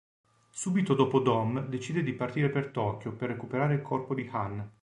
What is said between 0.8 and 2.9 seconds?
dopo Dom decide di partire per